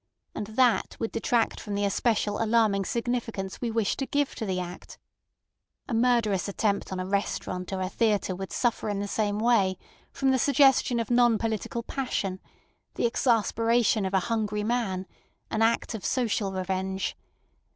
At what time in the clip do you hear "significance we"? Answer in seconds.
2.85-3.69